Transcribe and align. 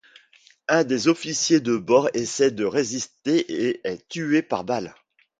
Un 0.67 0.83
des 0.83 1.07
officiers 1.09 1.59
de 1.59 1.77
bord 1.77 2.09
essaie 2.15 2.49
de 2.49 2.65
résister 2.65 3.37
et 3.53 3.87
est 3.87 4.07
tué 4.09 4.41
par 4.41 4.63
balle. 4.63 4.95